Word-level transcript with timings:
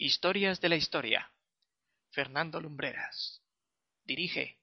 Historias 0.00 0.60
de 0.60 0.68
la 0.68 0.76
Historia. 0.76 1.28
Fernando 2.10 2.60
Lumbreras. 2.60 3.42
Dirige 4.04 4.60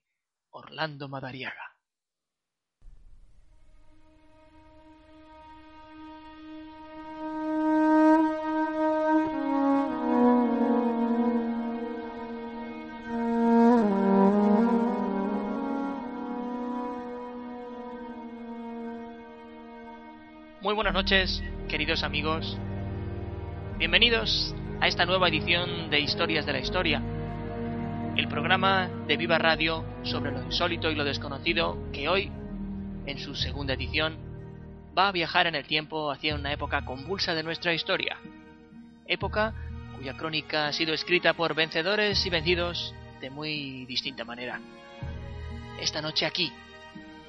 Orlando 0.48 1.10
Madariaga. 1.10 1.76
Muy 20.62 20.74
buenas 20.74 20.94
noches, 20.94 21.42
queridos 21.68 22.02
amigos. 22.02 22.56
Bienvenidos 23.76 24.56
a 24.80 24.88
esta 24.88 25.06
nueva 25.06 25.28
edición 25.28 25.90
de 25.90 26.00
Historias 26.00 26.44
de 26.44 26.52
la 26.52 26.58
Historia, 26.58 27.02
el 28.16 28.28
programa 28.28 28.88
de 29.06 29.16
Viva 29.16 29.38
Radio 29.38 29.84
sobre 30.02 30.32
lo 30.32 30.42
insólito 30.42 30.90
y 30.90 30.94
lo 30.94 31.04
desconocido 31.04 31.90
que 31.92 32.08
hoy, 32.08 32.30
en 33.06 33.18
su 33.18 33.34
segunda 33.34 33.74
edición, 33.74 34.16
va 34.96 35.08
a 35.08 35.12
viajar 35.12 35.46
en 35.46 35.54
el 35.54 35.66
tiempo 35.66 36.10
hacia 36.10 36.34
una 36.34 36.52
época 36.52 36.84
convulsa 36.84 37.34
de 37.34 37.42
nuestra 37.42 37.72
historia, 37.72 38.18
época 39.06 39.54
cuya 39.96 40.14
crónica 40.14 40.66
ha 40.66 40.72
sido 40.72 40.92
escrita 40.92 41.32
por 41.32 41.54
vencedores 41.54 42.24
y 42.26 42.30
vencidos 42.30 42.94
de 43.20 43.30
muy 43.30 43.86
distinta 43.86 44.24
manera. 44.24 44.60
Esta 45.80 46.02
noche 46.02 46.26
aquí, 46.26 46.52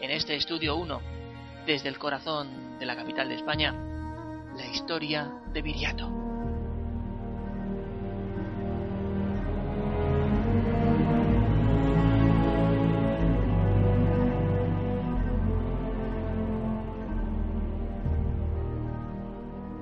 en 0.01 0.11
este 0.11 0.35
estudio 0.35 0.75
1, 0.75 1.01
desde 1.65 1.87
el 1.87 1.97
corazón 1.97 2.77
de 2.77 2.85
la 2.85 2.95
capital 2.95 3.29
de 3.29 3.35
España, 3.35 3.73
la 4.55 4.65
historia 4.67 5.31
de 5.53 5.61
Viriato. 5.61 6.26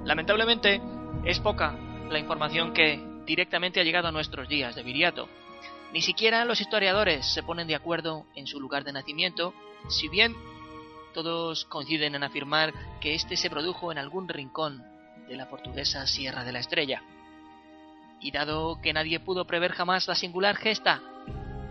Lamentablemente, 0.05 0.81
es 1.23 1.39
poca 1.39 1.75
la 2.09 2.19
información 2.19 2.73
que 2.73 3.03
directamente 3.25 3.79
ha 3.79 3.83
llegado 3.83 4.07
a 4.07 4.11
nuestros 4.11 4.47
días 4.47 4.75
de 4.75 4.83
Viriato. 4.83 5.27
Ni 5.93 6.01
siquiera 6.01 6.45
los 6.45 6.61
historiadores 6.61 7.25
se 7.33 7.41
ponen 7.41 7.67
de 7.67 7.73
acuerdo 7.73 8.27
en 8.35 8.45
su 8.45 8.59
lugar 8.59 8.83
de 8.83 8.93
nacimiento, 8.93 9.55
si 9.89 10.07
bien 10.07 10.35
todos 11.15 11.65
coinciden 11.65 12.13
en 12.13 12.23
afirmar 12.23 12.71
que 13.01 13.15
éste 13.15 13.35
se 13.35 13.49
produjo 13.49 13.91
en 13.91 13.97
algún 13.97 14.29
rincón 14.29 14.83
de 15.27 15.37
la 15.37 15.49
portuguesa 15.49 16.05
Sierra 16.05 16.43
de 16.43 16.51
la 16.51 16.59
Estrella. 16.59 17.01
Y 18.19 18.29
dado 18.29 18.79
que 18.81 18.93
nadie 18.93 19.19
pudo 19.19 19.47
prever 19.47 19.71
jamás 19.71 20.07
la 20.07 20.13
singular 20.13 20.55
gesta 20.55 21.01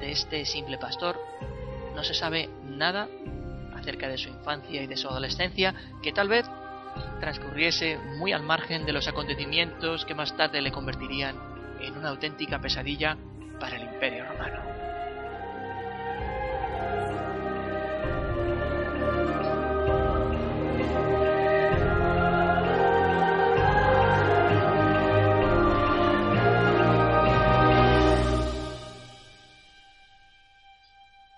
de 0.00 0.10
este 0.10 0.44
simple 0.44 0.76
pastor, 0.76 1.20
no 1.94 2.02
se 2.02 2.14
sabe 2.14 2.50
nada 2.64 3.08
acerca 3.76 4.08
de 4.08 4.18
su 4.18 4.28
infancia 4.28 4.82
y 4.82 4.88
de 4.88 4.96
su 4.96 5.08
adolescencia 5.08 5.72
que 6.02 6.12
tal 6.12 6.28
vez 6.28 6.46
transcurriese 7.24 7.96
muy 8.18 8.34
al 8.34 8.42
margen 8.42 8.84
de 8.84 8.92
los 8.92 9.08
acontecimientos 9.08 10.04
que 10.04 10.14
más 10.14 10.36
tarde 10.36 10.60
le 10.60 10.70
convertirían 10.70 11.34
en 11.80 11.96
una 11.96 12.10
auténtica 12.10 12.60
pesadilla 12.60 13.16
para 13.58 13.76
el 13.76 13.84
Imperio 13.84 14.26
Romano. 14.26 14.62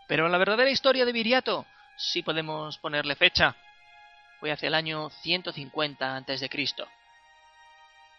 Pero 0.09 0.29
la 0.29 0.39
verdadera 0.39 0.69
historia 0.69 1.05
de 1.05 1.13
Viriato 1.13 1.65
sí 1.97 2.25
podemos 2.25 2.77
ponerle 2.79 3.15
fecha. 3.15 3.55
Fue 4.41 4.53
hacia 4.53 4.69
el 4.69 4.75
año 4.75 5.11
150 5.11 6.17
a.C. 6.17 6.51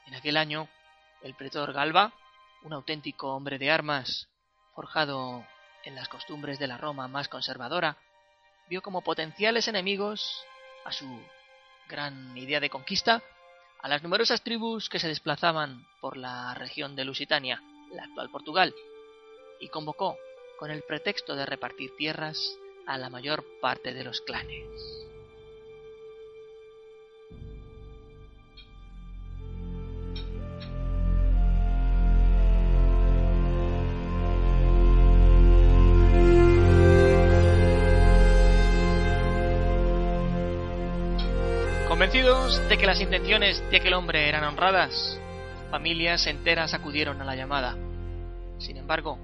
En 0.07 0.16
aquel 0.16 0.38
año, 0.38 0.67
el 1.22 1.35
pretor 1.35 1.73
Galba, 1.73 2.13
un 2.63 2.73
auténtico 2.73 3.35
hombre 3.35 3.57
de 3.57 3.69
armas, 3.69 4.28
forjado 4.73 5.45
en 5.83 5.95
las 5.95 6.09
costumbres 6.09 6.59
de 6.59 6.67
la 6.67 6.78
Roma 6.78 7.07
más 7.07 7.28
conservadora, 7.28 7.97
vio 8.69 8.81
como 8.81 9.01
potenciales 9.01 9.67
enemigos 9.67 10.44
a 10.85 10.91
su 10.91 11.07
gran 11.88 12.38
idea 12.38 12.59
de 12.59 12.69
conquista 12.69 13.22
a 13.81 13.88
las 13.88 14.03
numerosas 14.03 14.41
tribus 14.41 14.89
que 14.89 14.99
se 14.99 15.07
desplazaban 15.07 15.85
por 16.01 16.17
la 16.17 16.53
región 16.55 16.95
de 16.95 17.05
Lusitania, 17.05 17.61
la 17.91 18.03
actual 18.03 18.29
Portugal, 18.29 18.73
y 19.59 19.69
convocó 19.69 20.17
con 20.57 20.72
el 20.72 20.84
pretexto 20.84 21.35
de 21.35 21.45
repartir 21.45 21.95
tierras 21.95 22.57
a 22.88 22.97
la 22.97 23.09
mayor 23.09 23.45
parte 23.61 23.94
de 23.94 24.03
los 24.03 24.22
clanes. 24.22 24.97
De 42.47 42.78
que 42.78 42.85
las 42.85 43.02
intenciones 43.02 43.62
de 43.69 43.75
aquel 43.75 43.94
hombre 43.94 44.30
eran 44.30 44.46
honradas, 44.46 45.19
familias 45.69 46.28
enteras 46.28 46.74
acudieron 46.74 47.22
a 47.22 47.25
la 47.25 47.35
llamada. 47.35 47.75
Sin 48.58 48.78
embargo, 48.78 49.19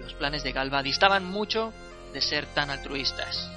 los 0.00 0.14
planes 0.14 0.44
de 0.44 0.52
Galba 0.52 0.80
distaban 0.84 1.24
mucho 1.24 1.72
de 2.12 2.20
ser 2.20 2.46
tan 2.46 2.70
altruistas. 2.70 3.50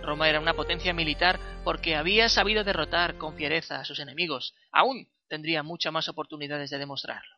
Roma 0.00 0.28
era 0.28 0.38
una 0.38 0.54
potencia 0.54 0.94
militar 0.94 1.40
porque 1.64 1.96
había 1.96 2.28
sabido 2.28 2.62
derrotar 2.62 3.18
con 3.18 3.34
fiereza 3.34 3.80
a 3.80 3.84
sus 3.84 3.98
enemigos. 3.98 4.54
Aún 4.70 5.08
tendría 5.28 5.64
muchas 5.64 5.92
más 5.92 6.08
oportunidades 6.08 6.70
de 6.70 6.78
demostrarlo. 6.78 7.36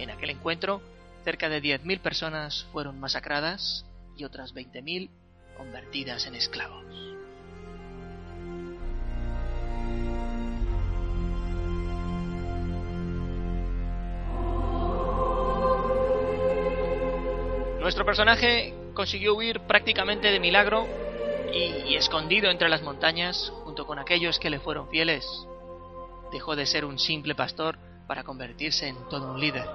En 0.00 0.10
aquel 0.10 0.30
encuentro, 0.30 0.82
cerca 1.22 1.48
de 1.48 1.62
10.000 1.62 2.00
personas 2.00 2.66
fueron 2.72 2.98
masacradas 2.98 3.86
y 4.16 4.24
otras 4.24 4.54
20.000 4.54 5.08
convertidas 5.56 6.26
en 6.26 6.34
esclavos. 6.34 6.84
Nuestro 17.84 18.06
personaje 18.06 18.72
consiguió 18.94 19.34
huir 19.34 19.60
prácticamente 19.60 20.28
de 20.28 20.40
milagro 20.40 20.86
y, 21.52 21.94
escondido 21.96 22.50
entre 22.50 22.70
las 22.70 22.80
montañas 22.80 23.52
junto 23.62 23.86
con 23.86 23.98
aquellos 23.98 24.38
que 24.38 24.48
le 24.48 24.58
fueron 24.58 24.88
fieles. 24.88 25.26
Dejó 26.32 26.56
de 26.56 26.64
ser 26.64 26.86
un 26.86 26.98
simple 26.98 27.34
pastor 27.34 27.78
para 28.06 28.24
convertirse 28.24 28.88
en 28.88 28.96
todo 29.10 29.32
un 29.32 29.38
líder, 29.38 29.68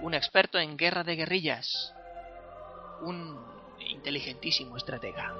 un 0.00 0.14
experto 0.14 0.58
en 0.58 0.78
guerra 0.78 1.04
de 1.04 1.16
guerrillas, 1.16 1.92
un 3.02 3.38
inteligentísimo 3.94 4.76
estratega. 4.76 5.34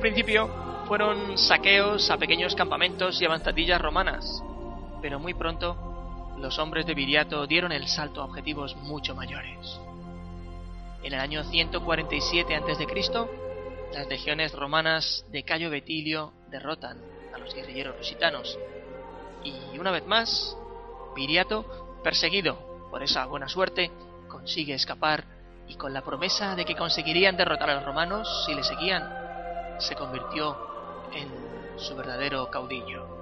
principio 0.00 0.48
fueron 0.88 1.38
saqueos 1.38 2.10
a 2.10 2.16
pequeños 2.16 2.56
campamentos 2.56 3.20
y 3.22 3.26
avanzadillas 3.26 3.80
romanas, 3.80 4.42
pero 5.00 5.20
muy 5.20 5.34
pronto 5.34 6.34
los 6.38 6.58
hombres 6.58 6.84
de 6.86 6.94
Viriato 6.94 7.46
dieron 7.46 7.70
el 7.70 7.86
salto 7.86 8.20
a 8.20 8.24
objetivos 8.24 8.74
mucho 8.76 9.14
mayores. 9.14 9.80
En 11.02 11.14
el 11.14 11.20
año 11.20 11.44
147 11.44 12.54
a.C., 12.54 12.86
las 13.92 14.06
legiones 14.08 14.52
romanas 14.52 15.24
de 15.30 15.42
Cayo 15.42 15.70
Betilio 15.70 16.32
derrotan 16.48 16.98
a 17.34 17.38
los 17.38 17.54
guerrilleros 17.54 17.96
lusitanos, 17.96 18.58
y 19.42 19.78
una 19.78 19.90
vez 19.90 20.06
más, 20.06 20.56
Viriato, 21.14 21.98
perseguido 22.04 22.88
por 22.90 23.02
esa 23.02 23.26
buena 23.26 23.48
suerte, 23.48 23.90
consigue 24.28 24.74
escapar 24.74 25.24
y 25.66 25.74
con 25.76 25.92
la 25.92 26.02
promesa 26.02 26.54
de 26.54 26.64
que 26.64 26.76
conseguirían 26.76 27.36
derrotar 27.36 27.70
a 27.70 27.74
los 27.74 27.84
romanos 27.84 28.44
si 28.46 28.54
le 28.54 28.62
seguían, 28.62 29.08
se 29.78 29.94
convirtió 29.94 30.56
en 31.12 31.78
su 31.78 31.96
verdadero 31.96 32.50
caudillo. 32.50 33.19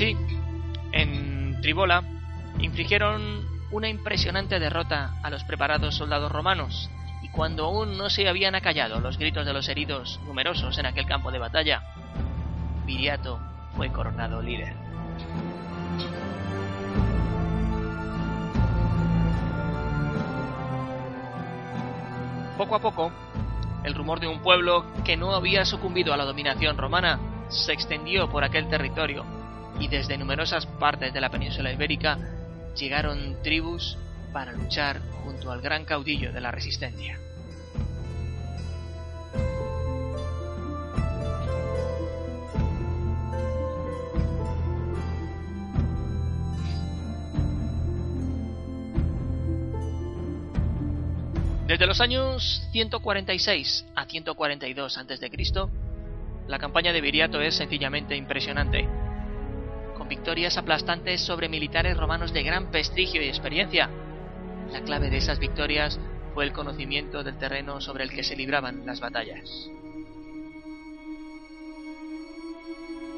Así, 0.00 0.16
en 0.92 1.60
Tribola, 1.60 2.02
infligieron 2.58 3.46
una 3.70 3.90
impresionante 3.90 4.58
derrota 4.58 5.20
a 5.22 5.28
los 5.28 5.44
preparados 5.44 5.94
soldados 5.94 6.32
romanos, 6.32 6.88
y 7.22 7.28
cuando 7.28 7.66
aún 7.66 7.98
no 7.98 8.08
se 8.08 8.26
habían 8.26 8.54
acallado 8.54 8.98
los 9.00 9.18
gritos 9.18 9.44
de 9.44 9.52
los 9.52 9.68
heridos 9.68 10.18
numerosos 10.24 10.78
en 10.78 10.86
aquel 10.86 11.04
campo 11.04 11.30
de 11.30 11.38
batalla, 11.38 11.82
Viriato 12.86 13.40
fue 13.76 13.92
coronado 13.92 14.40
líder. 14.40 14.72
Poco 22.56 22.74
a 22.74 22.78
poco, 22.78 23.12
el 23.84 23.94
rumor 23.94 24.18
de 24.18 24.28
un 24.28 24.40
pueblo 24.40 24.86
que 25.04 25.18
no 25.18 25.34
había 25.34 25.66
sucumbido 25.66 26.14
a 26.14 26.16
la 26.16 26.24
dominación 26.24 26.78
romana 26.78 27.20
se 27.50 27.74
extendió 27.74 28.30
por 28.30 28.44
aquel 28.44 28.66
territorio 28.66 29.39
y 29.80 29.88
desde 29.88 30.18
numerosas 30.18 30.66
partes 30.66 31.12
de 31.12 31.20
la 31.20 31.30
península 31.30 31.72
ibérica 31.72 32.18
llegaron 32.76 33.42
tribus 33.42 33.98
para 34.32 34.52
luchar 34.52 35.00
junto 35.24 35.50
al 35.50 35.60
gran 35.60 35.84
caudillo 35.84 36.32
de 36.32 36.40
la 36.40 36.52
resistencia. 36.52 37.18
Desde 51.66 51.86
los 51.86 52.00
años 52.00 52.68
146 52.72 53.86
a 53.94 54.04
142 54.04 54.98
a.C., 54.98 55.30
la 56.48 56.58
campaña 56.58 56.92
de 56.92 57.00
Viriato 57.00 57.40
es 57.40 57.54
sencillamente 57.54 58.16
impresionante. 58.16 59.09
Victorias 60.10 60.58
aplastantes 60.58 61.20
sobre 61.20 61.48
militares 61.48 61.96
romanos 61.96 62.32
de 62.32 62.42
gran 62.42 62.72
prestigio 62.72 63.22
y 63.22 63.28
experiencia, 63.28 63.88
la 64.72 64.80
clave 64.80 65.08
de 65.08 65.18
esas 65.18 65.38
victorias 65.38 66.00
fue 66.34 66.44
el 66.44 66.52
conocimiento 66.52 67.22
del 67.22 67.38
terreno 67.38 67.80
sobre 67.80 68.02
el 68.02 68.10
que 68.10 68.24
se 68.24 68.34
libraban 68.34 68.84
las 68.84 68.98
batallas. 68.98 69.70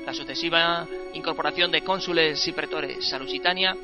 La 0.04 0.12
sucesiva 0.12 0.86
incorporación 1.14 1.72
de 1.72 1.82
cónsules 1.82 2.46
y 2.46 2.52
pretores 2.52 3.10
a 3.14 3.18
Lusitania 3.18 3.74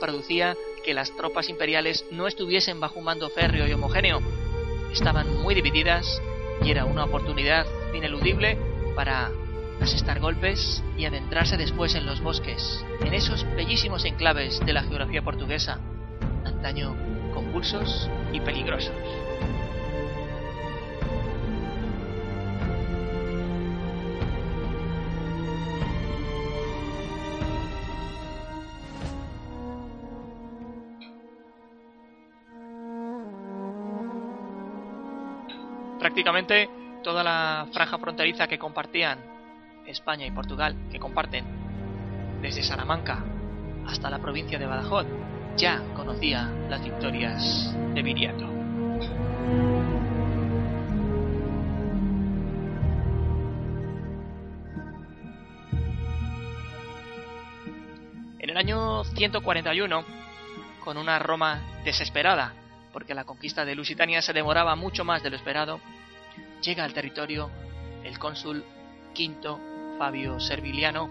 producía 0.00 0.56
que 0.82 0.94
las 0.94 1.14
tropas 1.14 1.50
imperiales 1.50 2.06
no 2.10 2.26
estuviesen 2.26 2.80
bajo 2.80 2.98
un 2.98 3.04
mando 3.04 3.28
férreo 3.28 3.68
y 3.68 3.72
homogéneo. 3.74 4.22
Estaban 4.94 5.42
muy 5.42 5.54
divididas 5.54 6.22
y 6.64 6.70
era 6.70 6.86
una 6.86 7.04
oportunidad 7.04 7.66
ineludible 7.92 8.56
para 8.94 9.30
asestar 9.80 10.20
golpes 10.20 10.82
y 10.96 11.04
adentrarse 11.04 11.56
después 11.56 11.94
en 11.94 12.06
los 12.06 12.20
bosques, 12.20 12.84
en 13.00 13.14
esos 13.14 13.44
bellísimos 13.54 14.04
enclaves 14.04 14.60
de 14.64 14.72
la 14.72 14.82
geografía 14.82 15.22
portuguesa, 15.22 15.78
antaño 16.44 16.96
convulsos 17.34 18.10
y 18.32 18.40
peligrosos. 18.40 18.94
prácticamente 35.98 36.70
toda 37.02 37.22
la 37.22 37.66
franja 37.72 37.98
fronteriza 37.98 38.46
que 38.46 38.58
compartían 38.58 39.35
España 39.86 40.26
y 40.26 40.30
Portugal, 40.30 40.76
que 40.90 40.98
comparten 40.98 41.44
desde 42.42 42.62
Salamanca 42.62 43.24
hasta 43.86 44.10
la 44.10 44.18
provincia 44.18 44.58
de 44.58 44.66
Badajoz, 44.66 45.06
ya 45.56 45.82
conocía 45.94 46.50
las 46.68 46.82
victorias 46.82 47.74
de 47.94 48.02
Viriato. 48.02 48.44
En 58.38 58.50
el 58.50 58.56
año 58.56 59.04
141, 59.04 60.04
con 60.84 60.96
una 60.98 61.18
Roma 61.18 61.60
desesperada, 61.84 62.54
porque 62.92 63.14
la 63.14 63.24
conquista 63.24 63.64
de 63.64 63.74
Lusitania 63.74 64.22
se 64.22 64.32
demoraba 64.32 64.76
mucho 64.76 65.04
más 65.04 65.22
de 65.22 65.30
lo 65.30 65.36
esperado, 65.36 65.80
llega 66.62 66.84
al 66.84 66.92
territorio 66.92 67.50
el 68.04 68.18
cónsul 68.18 68.64
Quinto 69.14 69.58
Fabio 69.98 70.38
Serviliano 70.40 71.10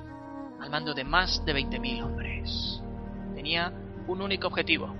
al 0.62 0.70
mando 0.70 0.94
de 0.94 1.04
más 1.04 1.44
de 1.46 1.54
20.000 1.54 2.04
hombres. 2.04 2.82
Tenía 3.34 3.74
un 4.08 4.22
único 4.22 4.48
objetivo, 4.48 4.94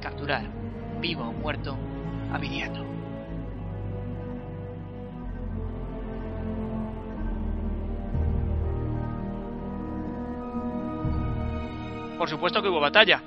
capturar, 0.00 0.48
vivo 1.00 1.24
o 1.24 1.32
muerto, 1.32 1.76
a 2.32 2.38
Viriato. 2.38 2.84
Por 12.18 12.28
supuesto 12.30 12.62
que 12.62 12.68
hubo 12.68 12.80
batalla, 12.80 13.22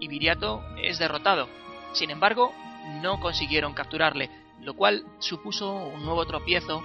y 0.00 0.08
Viriato 0.08 0.62
es 0.82 0.98
derrotado. 0.98 1.48
Sin 1.92 2.10
embargo, 2.10 2.52
no 3.00 3.20
consiguieron 3.20 3.72
capturarle, 3.72 4.28
lo 4.60 4.74
cual 4.74 5.04
supuso 5.18 5.72
un 5.72 6.04
nuevo 6.04 6.26
tropiezo 6.26 6.82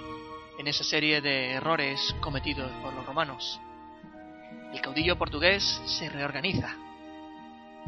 en 0.58 0.66
esa 0.66 0.84
serie 0.84 1.20
de 1.20 1.52
errores 1.52 2.14
cometidos 2.20 2.70
por 2.82 2.92
los 2.92 3.06
romanos. 3.06 3.60
El 4.72 4.80
caudillo 4.80 5.16
portugués 5.16 5.80
se 5.86 6.10
reorganiza 6.10 6.74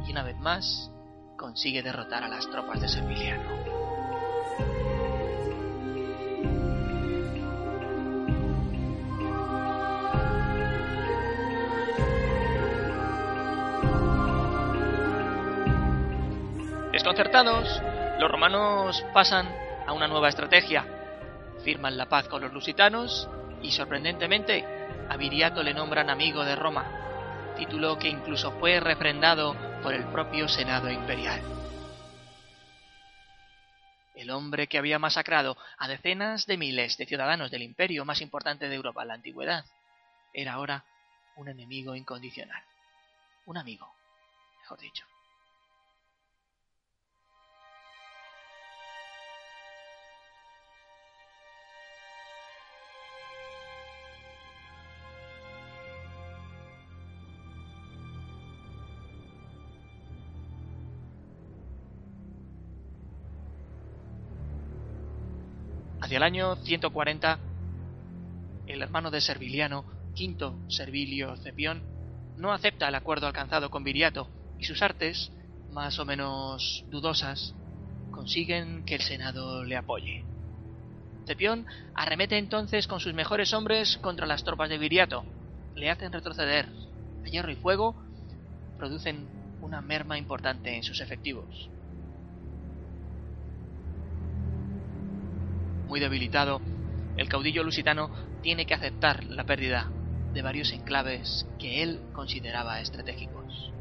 y 0.07 0.13
una 0.13 0.23
vez 0.23 0.39
más 0.39 0.91
consigue 1.37 1.83
derrotar 1.83 2.23
a 2.23 2.29
las 2.29 2.49
tropas 2.49 2.81
de 2.81 2.89
Serviliano. 2.89 3.81
Desconcertados, 16.93 17.83
los 18.19 18.31
romanos 18.31 19.05
pasan 19.13 19.49
a 19.87 19.93
una 19.93 20.07
nueva 20.07 20.29
estrategia. 20.29 21.00
Firman 21.65 21.97
la 21.97 22.09
paz 22.09 22.29
con 22.29 22.41
los 22.41 22.53
lusitanos 22.53 23.29
y 23.63 23.71
sorprendentemente 23.73 24.65
a 25.09 25.17
Viriato 25.17 25.63
le 25.63 25.75
nombran 25.75 26.09
amigo 26.09 26.45
de 26.45 26.57
Roma, 26.57 27.55
título 27.57 27.99
que 27.99 28.09
incluso 28.09 28.53
fue 28.53 28.81
refrendado 28.81 29.55
por 29.83 29.93
el 29.93 30.05
propio 30.05 30.49
Senado 30.49 30.91
imperial. 30.91 31.41
El 34.15 34.31
hombre 34.31 34.67
que 34.67 34.79
había 34.79 34.99
masacrado 34.99 35.57
a 35.79 35.89
decenas 35.89 36.47
de 36.47 36.57
miles 36.57 36.97
de 36.97 37.07
ciudadanos 37.07 37.51
del 37.51 37.63
imperio 37.63 38.05
más 38.05 38.21
importante 38.21 38.69
de 38.69 38.75
Europa 38.75 39.03
en 39.03 39.09
la 39.09 39.15
antigüedad 39.15 39.65
era 40.33 40.55
ahora 40.55 40.85
un 41.37 41.49
enemigo 41.49 41.95
incondicional. 41.95 42.63
Un 43.47 43.57
amigo, 43.57 43.93
mejor 44.61 44.79
dicho. 44.79 45.10
Hacia 66.11 66.17
el 66.17 66.25
año 66.25 66.57
140, 66.57 67.39
el 68.67 68.83
hermano 68.83 69.13
de 69.13 69.21
Serviliano, 69.21 69.85
Quinto 70.13 70.57
Servilio 70.69 71.37
Cepión, 71.37 71.85
no 72.37 72.53
acepta 72.53 72.89
el 72.89 72.97
acuerdo 72.97 73.29
alcanzado 73.29 73.71
con 73.71 73.85
Viriato 73.85 74.29
y 74.59 74.65
sus 74.65 74.83
artes, 74.83 75.31
más 75.71 76.01
o 76.01 76.05
menos 76.05 76.85
dudosas, 76.91 77.55
consiguen 78.11 78.83
que 78.85 78.97
el 78.97 79.03
Senado 79.03 79.63
le 79.63 79.77
apoye. 79.77 80.25
Cepión 81.29 81.65
arremete 81.95 82.39
entonces 82.39 82.89
con 82.89 82.99
sus 82.99 83.15
mejores 83.15 83.55
hombres 83.55 83.97
contra 83.99 84.27
las 84.27 84.43
tropas 84.43 84.69
de 84.69 84.79
Viriato, 84.79 85.25
le 85.77 85.91
hacen 85.91 86.11
retroceder. 86.11 86.67
A 87.25 87.29
hierro 87.29 87.53
y 87.53 87.55
fuego 87.55 87.95
producen 88.79 89.29
una 89.63 89.81
merma 89.81 90.19
importante 90.19 90.75
en 90.75 90.83
sus 90.83 91.01
efectivos. 91.01 91.71
Muy 95.91 95.99
debilitado, 95.99 96.63
el 97.17 97.29
caudillo 97.29 97.65
lusitano 97.65 98.11
tiene 98.43 98.65
que 98.65 98.75
aceptar 98.75 99.25
la 99.25 99.43
pérdida 99.43 99.91
de 100.33 100.41
varios 100.41 100.73
enclaves 100.73 101.49
que 101.59 101.83
él 101.83 102.01
consideraba 102.13 102.81
estratégicos. 102.81 103.73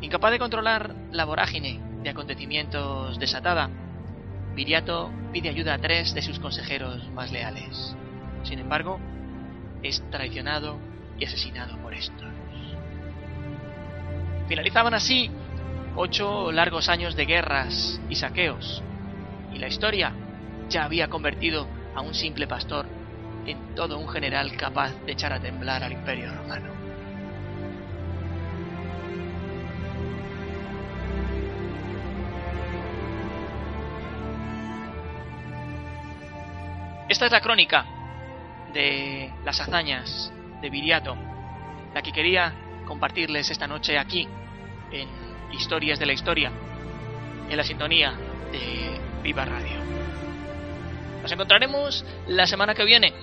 Incapaz 0.00 0.32
de 0.32 0.38
controlar 0.40 0.94
la 1.12 1.24
vorágine 1.24 1.80
de 2.02 2.10
acontecimientos 2.10 3.18
desatada, 3.20 3.70
Viriato 4.56 5.10
pide 5.32 5.50
ayuda 5.50 5.74
a 5.74 5.78
tres 5.78 6.14
de 6.14 6.22
sus 6.22 6.40
consejeros 6.40 7.08
más 7.12 7.30
leales. 7.30 7.96
Sin 8.42 8.58
embargo, 8.58 8.98
es 9.84 10.02
traicionado 10.10 10.80
y 11.18 11.26
asesinado 11.26 11.76
por 11.78 11.94
estos. 11.94 12.26
Finalizaban 14.48 14.94
así 14.94 15.30
ocho 15.94 16.50
largos 16.50 16.88
años 16.88 17.14
de 17.14 17.26
guerras 17.26 18.00
y 18.08 18.16
saqueos, 18.16 18.82
y 19.52 19.58
la 19.58 19.68
historia 19.68 20.12
ya 20.68 20.84
había 20.84 21.08
convertido 21.08 21.68
a 21.94 22.00
un 22.00 22.14
simple 22.14 22.48
pastor 22.48 22.86
en 23.46 23.74
todo 23.74 23.98
un 23.98 24.08
general 24.08 24.56
capaz 24.56 24.92
de 25.04 25.12
echar 25.12 25.32
a 25.32 25.40
temblar 25.40 25.84
al 25.84 25.92
imperio 25.92 26.34
romano. 26.34 26.72
Esta 37.06 37.26
es 37.26 37.32
la 37.32 37.40
crónica 37.42 37.93
de 38.74 39.32
las 39.44 39.60
hazañas 39.60 40.32
de 40.60 40.68
Viriato, 40.68 41.16
la 41.94 42.02
que 42.02 42.12
quería 42.12 42.52
compartirles 42.86 43.50
esta 43.50 43.66
noche 43.66 43.98
aquí, 43.98 44.28
en 44.90 45.08
Historias 45.52 45.98
de 45.98 46.06
la 46.06 46.12
Historia, 46.12 46.52
en 47.48 47.56
la 47.56 47.64
sintonía 47.64 48.12
de 48.52 49.00
Viva 49.22 49.44
Radio. 49.44 49.78
Nos 51.22 51.32
encontraremos 51.32 52.04
la 52.26 52.46
semana 52.46 52.74
que 52.74 52.84
viene, 52.84 53.14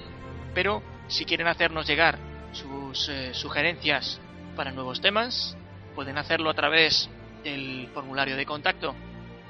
pero 0.55 0.81
si 1.07 1.25
quieren 1.25 1.47
hacernos 1.47 1.85
llegar 1.85 2.17
sus 2.53 3.09
eh, 3.09 3.33
sugerencias 3.33 4.21
para 4.55 4.71
nuevos 4.71 5.01
temas, 5.01 5.57
pueden 5.93 6.17
hacerlo 6.17 6.49
a 6.49 6.53
través 6.53 7.09
del 7.43 7.89
formulario 7.93 8.37
de 8.37 8.45
contacto 8.45 8.95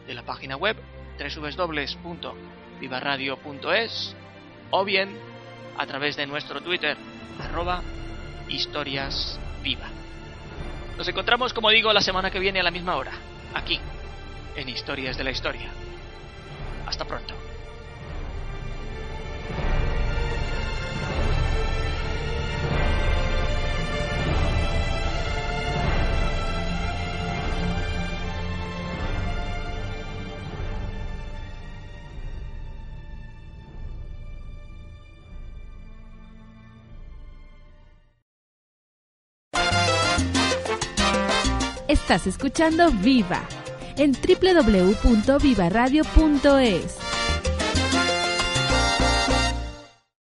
de 0.08 0.14
la 0.14 0.24
página 0.24 0.56
web 0.58 0.76
www.vivaradio.es 1.18 4.16
o 4.72 4.86
bien 4.86 5.31
a 5.78 5.86
través 5.86 6.16
de 6.16 6.28
nuestro 6.28 6.62
Twitter, 6.62 6.98
arroba 7.40 7.82
historias 8.48 9.40
viva. 9.64 9.88
Nos 10.98 11.08
encontramos, 11.08 11.54
como 11.54 11.70
digo, 11.70 11.92
la 11.94 12.02
semana 12.02 12.30
que 12.30 12.40
viene 12.40 12.60
a 12.60 12.64
la 12.64 12.72
misma 12.72 12.96
hora, 12.96 13.14
aquí, 13.54 13.80
en 14.56 14.70
Historias 14.70 15.18
de 15.18 15.24
la 15.24 15.32
Historia. 15.32 15.70
Hasta 16.86 17.06
pronto. 17.06 17.41
Estás 42.12 42.28
escuchando 42.28 42.92
Viva 42.92 43.40
en 43.96 44.12
www.vivaradio.es. 44.12 47.11